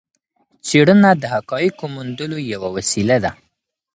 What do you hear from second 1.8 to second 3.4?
موندلو یوه وسيله ده.